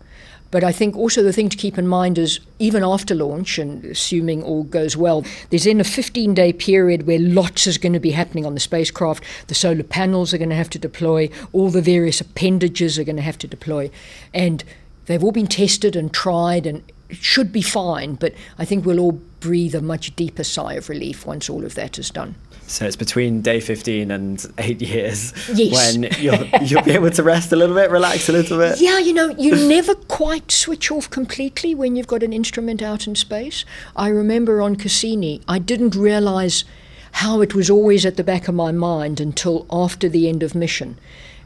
[0.56, 3.84] But I think also the thing to keep in mind is even after launch, and
[3.84, 8.00] assuming all goes well, there's then a 15 day period where lots is going to
[8.00, 9.22] be happening on the spacecraft.
[9.48, 13.18] The solar panels are going to have to deploy, all the various appendages are going
[13.18, 13.92] to have to deploy.
[14.34, 14.64] And
[15.08, 18.16] they've all been tested and tried, and it should be fine.
[18.16, 21.76] But I think we'll all breathe a much deeper sigh of relief once all of
[21.76, 22.36] that is done.
[22.68, 25.72] So it's between day 15 and eight years yes.
[25.72, 28.82] when you'll, you'll be able to rest a little bit, relax a little bit.
[28.82, 33.08] Yeah, you know, you never quite switch off completely when you've got an instrument out
[33.08, 33.66] in space.
[33.96, 36.66] I remember on Cassini, I didn't realize
[37.12, 40.56] how it was always at the back of my mind until after the end of
[40.56, 40.98] mission.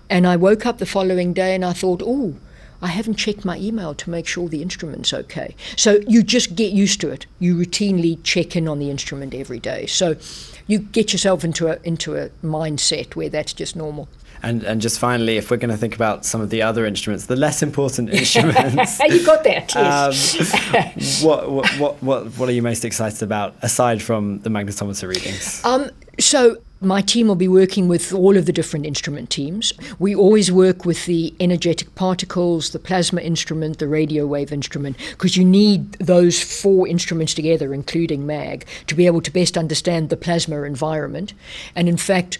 [0.10, 2.36] And I woke up the following day and I thought, oh,
[2.82, 5.56] I haven't checked my email to make sure the instrument's okay.
[5.76, 7.26] So you just get used to it.
[7.40, 9.86] You routinely check in on the instrument every day.
[9.86, 10.16] So
[10.68, 14.08] you get yourself into a into a mindset where that's just normal.
[14.42, 17.26] And and just finally, if we're going to think about some of the other instruments,
[17.26, 19.74] the less important instruments, you got that.
[19.76, 21.22] Yes.
[21.22, 25.10] Um, what, what what what what are you most excited about aside from the magnetometer
[25.10, 25.64] readings?
[25.66, 25.90] Um,
[26.20, 29.74] so my team will be working with all of the different instrument teams.
[30.00, 35.36] We always work with the energetic particles, the plasma instrument, the radio wave instrument, because
[35.36, 40.18] you need those four instruments together, including MAG, to be able to best understand the
[40.18, 41.34] plasma environment.
[41.76, 42.38] And in fact,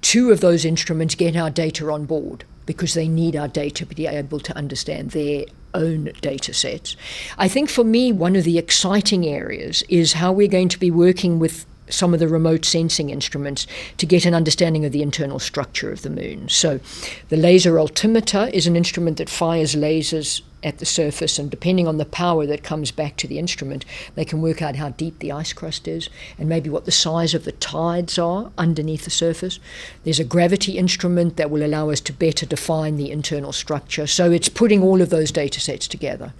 [0.00, 3.94] two of those instruments get our data on board because they need our data to
[3.94, 6.96] be able to understand their own data sets.
[7.38, 10.90] I think for me, one of the exciting areas is how we're going to be
[10.90, 13.66] working with some of the remote sensing instruments
[13.98, 16.48] to get an understanding of the internal structure of the moon.
[16.48, 16.80] So,
[17.28, 21.98] the laser altimeter is an instrument that fires lasers at the surface, and depending on
[21.98, 25.30] the power that comes back to the instrument, they can work out how deep the
[25.30, 29.60] ice crust is and maybe what the size of the tides are underneath the surface.
[30.04, 34.06] There's a gravity instrument that will allow us to better define the internal structure.
[34.06, 36.32] So, it's putting all of those data sets together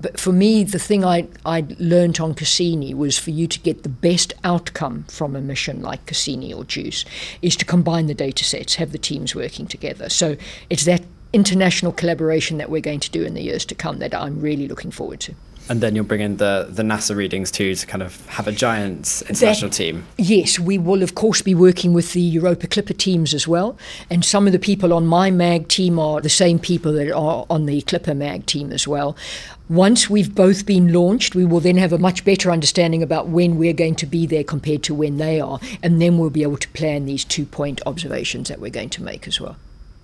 [0.00, 3.82] but for me, the thing I, I learned on Cassini was for you to get
[3.82, 7.04] the best outcome from a mission like Cassini or JUICE
[7.42, 10.08] is to combine the data sets, have the teams working together.
[10.08, 10.36] So
[10.70, 14.14] it's that international collaboration that we're going to do in the years to come that
[14.14, 15.34] I'm really looking forward to.
[15.68, 18.52] And then you'll bring in the, the NASA readings too to kind of have a
[18.52, 20.06] giant international that, team.
[20.16, 23.76] Yes, we will of course be working with the Europa Clipper teams as well.
[24.10, 27.46] And some of the people on my MAG team are the same people that are
[27.50, 29.16] on the Clipper MAG team as well.
[29.68, 33.58] Once we've both been launched, we will then have a much better understanding about when
[33.58, 35.60] we're going to be there compared to when they are.
[35.82, 39.02] And then we'll be able to plan these two point observations that we're going to
[39.02, 39.56] make as well.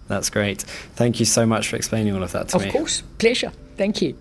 [0.06, 0.62] That's great.
[0.96, 2.68] Thank you so much for explaining all of that to of me.
[2.68, 3.02] Of course.
[3.18, 3.52] Pleasure.
[3.76, 4.14] Thank you.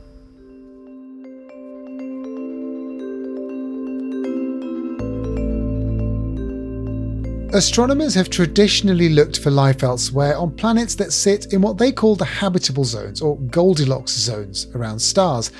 [7.54, 12.16] Astronomers have traditionally looked for life elsewhere on planets that sit in what they call
[12.16, 15.52] the habitable zones, or Goldilocks zones, around stars.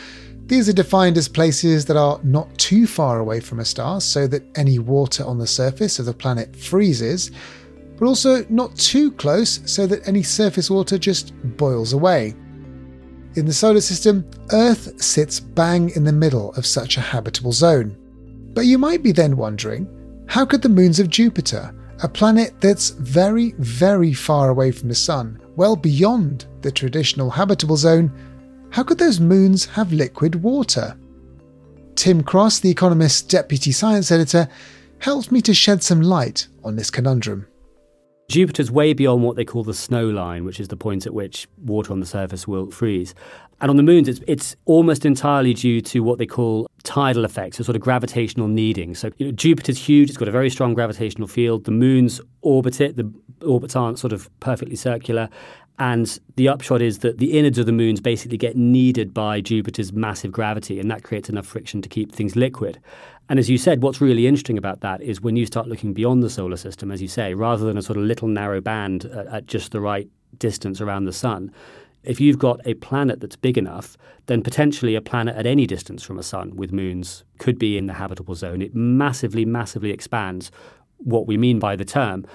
[0.48, 4.26] These are defined as places that are not too far away from a star so
[4.26, 7.30] that any water on the surface of the planet freezes,
[8.00, 12.34] but also not too close so that any surface water just boils away.
[13.36, 17.96] In the solar system, Earth sits bang in the middle of such a habitable zone.
[18.56, 19.88] But you might be then wondering
[20.28, 21.72] how could the moons of Jupiter,
[22.04, 27.78] a planet that's very, very far away from the Sun, well beyond the traditional habitable
[27.78, 28.12] zone,
[28.72, 30.98] how could those moons have liquid water?
[31.96, 34.50] Tim Cross, The Economist's deputy science editor,
[35.00, 37.48] helped me to shed some light on this conundrum.
[38.30, 41.48] Jupiter's way beyond what they call the snow line, which is the point at which
[41.64, 43.16] water on the surface will freeze.
[43.64, 47.62] And on the moons, it's, it's almost entirely due to what they call tidal effects,
[47.62, 48.94] a sort of gravitational kneading.
[48.94, 51.64] So you know, Jupiter's huge; it's got a very strong gravitational field.
[51.64, 53.10] The moons orbit it; the
[53.42, 55.30] orbits aren't sort of perfectly circular.
[55.80, 59.94] And the upshot is that the innards of the moons basically get kneaded by Jupiter's
[59.94, 62.82] massive gravity, and that creates enough friction to keep things liquid.
[63.30, 66.22] And as you said, what's really interesting about that is when you start looking beyond
[66.22, 69.28] the solar system, as you say, rather than a sort of little narrow band at,
[69.28, 71.50] at just the right distance around the sun,
[72.04, 76.04] if you've got a planet that's big enough, then potentially a planet at any distance
[76.04, 78.62] from a sun with moons could be in the habitable zone.
[78.62, 80.52] It massively, massively expands
[80.98, 82.26] what we mean by the term.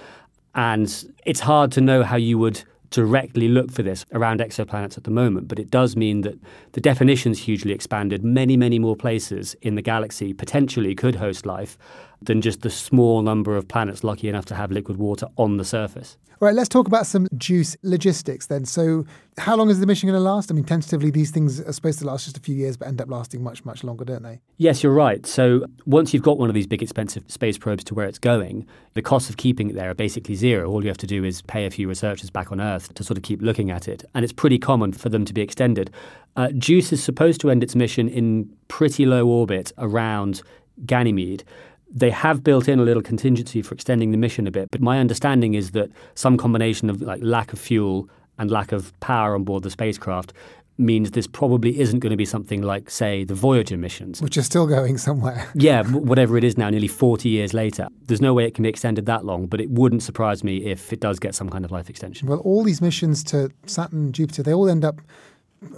[0.54, 5.04] And it's hard to know how you would directly look for this around exoplanets at
[5.04, 6.38] the moment, but it does mean that
[6.72, 8.24] the definition's hugely expanded.
[8.24, 11.76] Many, many more places in the galaxy potentially could host life.
[12.22, 15.64] Than just the small number of planets lucky enough to have liquid water on the
[15.64, 16.16] surface.
[16.40, 18.64] All right, let's talk about some JUICE logistics then.
[18.64, 19.04] So,
[19.38, 20.52] how long is the mission going to last?
[20.52, 23.00] I mean, tentatively, these things are supposed to last just a few years, but end
[23.00, 24.40] up lasting much, much longer, don't they?
[24.56, 25.26] Yes, you're right.
[25.26, 28.68] So, once you've got one of these big, expensive space probes to where it's going,
[28.94, 30.70] the costs of keeping it there are basically zero.
[30.70, 33.18] All you have to do is pay a few researchers back on Earth to sort
[33.18, 34.04] of keep looking at it.
[34.14, 35.90] And it's pretty common for them to be extended.
[36.36, 40.42] Uh, JUICE is supposed to end its mission in pretty low orbit around
[40.86, 41.42] Ganymede.
[41.90, 44.98] They have built in a little contingency for extending the mission a bit, but my
[44.98, 48.08] understanding is that some combination of like lack of fuel
[48.38, 50.32] and lack of power on board the spacecraft
[50.78, 54.22] means this probably isn't going to be something like, say, the Voyager missions.
[54.22, 55.50] Which are still going somewhere.
[55.54, 57.88] yeah, whatever it is now, nearly 40 years later.
[58.06, 60.92] There's no way it can be extended that long, but it wouldn't surprise me if
[60.92, 62.28] it does get some kind of life extension.
[62.28, 65.00] Well, all these missions to Saturn, Jupiter, they all end up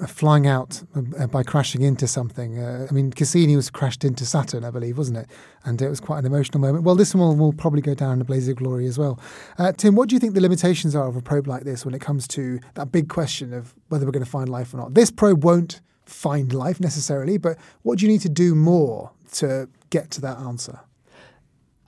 [0.06, 0.82] flying out
[1.18, 2.58] uh, by crashing into something.
[2.58, 5.30] Uh, I mean, Cassini was crashed into Saturn, I believe, wasn't it?
[5.64, 6.84] And it was quite an emotional moment.
[6.84, 9.18] Well, this one will, probably go down in a blaze of glory as well.
[9.58, 11.94] Uh, Tim, what do you think the limitations are of a probe like this when
[11.94, 14.94] it comes to that big question of whether we're going to find life or not?
[14.94, 19.68] This probe won't find life necessarily, but what do you need to do more to
[19.90, 20.80] get to that answer?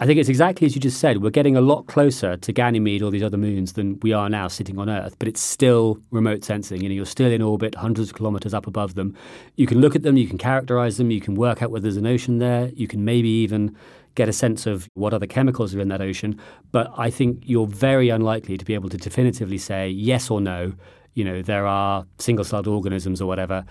[0.02, 1.22] I think it's exactly as you just said.
[1.22, 4.48] We're getting a lot closer to Ganymede or these other moons than we are now
[4.48, 6.82] sitting on Earth, but it's still remote sensing.
[6.82, 9.16] You know, you're still in orbit, hundreds of kilometers up above them.
[9.54, 11.96] You can look at them, you can characterize them, you can work out whether there's
[11.96, 13.76] an ocean there, you can maybe even
[14.16, 16.36] get a sense of what other chemicals are in that ocean.
[16.72, 20.72] But I think you're very unlikely to be able to definitively say yes or no.
[21.14, 23.64] You know, there are single celled organisms or whatever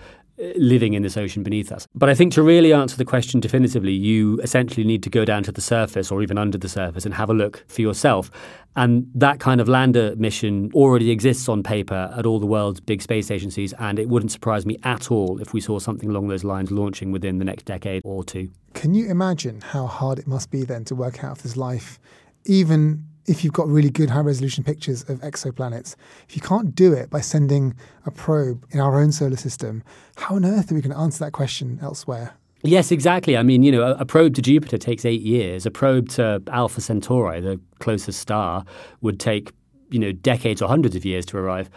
[0.56, 1.86] living in this ocean beneath us.
[1.94, 5.42] But I think to really answer the question definitively, you essentially need to go down
[5.44, 8.30] to the surface or even under the surface and have a look for yourself.
[8.74, 13.02] And that kind of lander mission already exists on paper at all the world's big
[13.02, 13.74] space agencies.
[13.78, 17.12] And it wouldn't surprise me at all if we saw something along those lines launching
[17.12, 18.50] within the next decade or two.
[18.74, 21.98] Can you imagine how hard it must be then to work out if there's life,
[22.46, 25.94] even if you've got really good high resolution pictures of exoplanets,
[26.28, 27.74] if you can't do it by sending
[28.06, 29.82] a probe in our own solar system,
[30.16, 32.34] how on earth are we going to answer that question elsewhere?
[32.64, 33.36] Yes, exactly.
[33.36, 35.66] I mean, you know, a, probe to Jupiter takes eight years.
[35.66, 38.64] A probe to Alpha Centauri, the closest star,
[39.00, 39.50] would take,
[39.90, 41.68] you know, decades or hundreds of years to arrive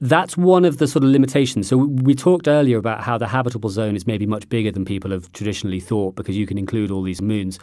[0.00, 1.68] that's one of the sort of limitations.
[1.68, 5.10] So we talked earlier about how the habitable zone is maybe much bigger than people
[5.10, 7.58] have traditionally thought because you can include all these moons.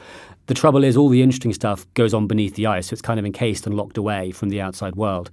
[0.47, 3.19] The trouble is all the interesting stuff goes on beneath the ice, so it's kind
[3.19, 5.31] of encased and locked away from the outside world.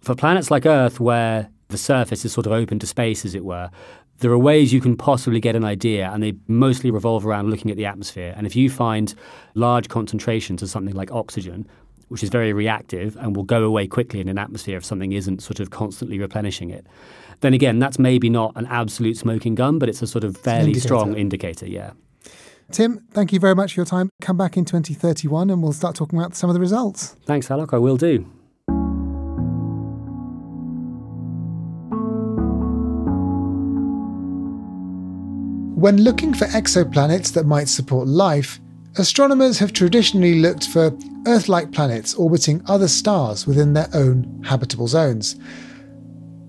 [0.00, 3.44] For planets like Earth where the surface is sort of open to space as it
[3.44, 3.70] were,
[4.18, 7.70] there are ways you can possibly get an idea, and they mostly revolve around looking
[7.70, 8.34] at the atmosphere.
[8.36, 9.14] And if you find
[9.54, 11.66] large concentrations of something like oxygen,
[12.10, 15.40] which is very reactive and will go away quickly in an atmosphere if something isn't
[15.40, 16.84] sort of constantly replenishing it.
[17.40, 20.70] Then again, that's maybe not an absolute smoking gun, but it's a sort of fairly
[20.70, 20.88] indicator.
[20.88, 21.92] strong indicator, yeah.
[22.72, 24.10] Tim, thank you very much for your time.
[24.20, 27.14] Come back in 2031 and we'll start talking about some of the results.
[27.26, 27.72] Thanks, Alok.
[27.72, 28.26] I will do.
[35.76, 38.60] When looking for exoplanets that might support life,
[38.96, 44.88] Astronomers have traditionally looked for Earth like planets orbiting other stars within their own habitable
[44.88, 45.36] zones.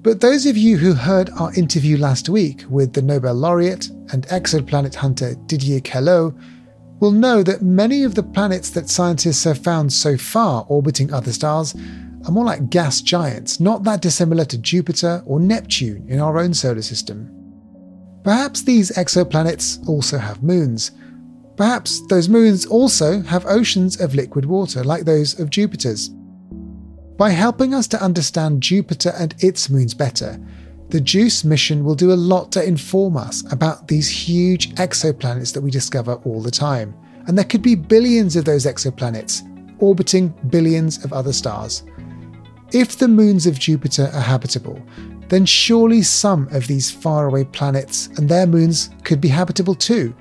[0.02, 4.26] But those of you who heard our interview last week with the Nobel laureate and
[4.28, 6.34] exoplanet hunter Didier Queloz
[7.00, 11.32] will know that many of the planets that scientists have found so far orbiting other
[11.32, 11.76] stars
[12.26, 16.56] are more like gas giants, not that dissimilar to Jupiter or Neptune in our own
[16.56, 17.30] solar system.
[18.24, 20.92] Perhaps these exoplanets also have moons
[21.62, 26.10] Perhaps those moons also have oceans of liquid water like those of Jupiter's.
[27.20, 30.40] By helping us to understand Jupiter and its moons better,
[30.90, 35.62] the JUICE mission will do a lot to inform us about these huge exoplanets that
[35.62, 36.96] we discover all the time.
[37.28, 39.44] And there could be billions of those exoplanets
[39.80, 41.84] orbiting billions of other stars.
[42.72, 44.82] If the moons of Jupiter are habitable,
[45.28, 50.16] then surely some of these faraway planets and their moons could be habitable too.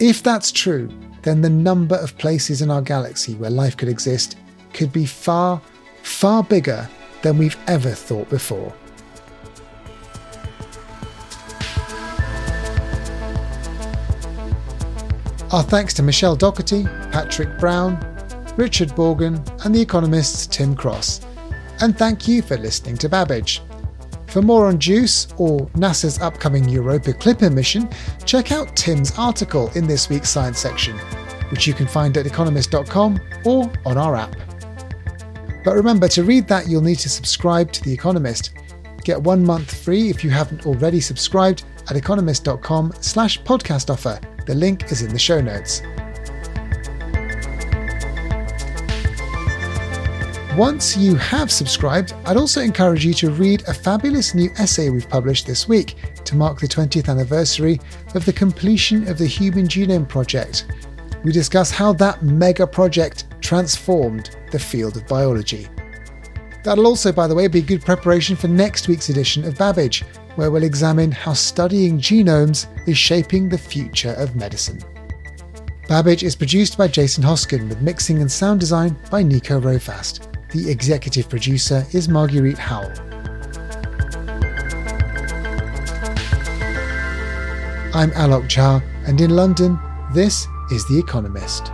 [0.00, 0.90] If that's true,
[1.22, 4.36] then the number of places in our galaxy where life could exist
[4.72, 5.62] could be far,
[6.02, 6.88] far bigger
[7.22, 8.74] than we've ever thought before.
[15.52, 16.82] Our thanks to Michele Dougherty,
[17.12, 17.96] Patrick Brown,
[18.56, 21.20] Richard Baughen, and The Economist's Tim Cross.
[21.80, 23.62] And thank you for listening to Babbage.
[24.34, 27.88] For more on JUICE or NASA's upcoming Europa Clipper mission,
[28.24, 30.98] check out Tim's article in this week's science section,
[31.52, 34.34] which you can find at economist.com or on our app.
[35.62, 38.54] But remember, to read that, you'll need to subscribe to The Economist.
[39.04, 44.18] Get one month free if you haven't already subscribed at economist.com slash podcast offer.
[44.46, 45.80] The link is in the show notes.
[50.56, 55.08] Once you have subscribed, I'd also encourage you to read a fabulous new essay we've
[55.08, 57.80] published this week to mark the 20th anniversary
[58.14, 60.66] of the completion of the Human Genome Project.
[61.24, 65.66] We discuss how that mega project transformed the field of biology.
[66.62, 70.02] That'll also, by the way, be good preparation for next week's edition of Babbage,
[70.36, 74.78] where we'll examine how studying genomes is shaping the future of medicine.
[75.88, 80.33] Babbage is produced by Jason Hosken with mixing and sound design by Nico Rofast.
[80.54, 82.92] The executive producer is Marguerite Howell.
[87.92, 89.76] I'm Alok Jha, and in London,
[90.14, 91.73] this is The Economist.